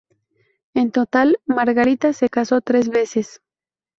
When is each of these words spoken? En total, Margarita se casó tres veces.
En 0.73 0.89
total, 0.91 1.37
Margarita 1.45 2.11
se 2.13 2.27
casó 2.27 2.61
tres 2.61 2.89
veces. 2.89 3.39